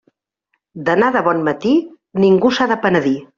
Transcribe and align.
D'anar 0.87 1.09
de 1.17 1.21
bon 1.27 1.43
matí, 1.49 1.75
ningú 2.25 2.53
s'ha 2.57 2.69
de 2.73 2.79
penedir. 2.89 3.15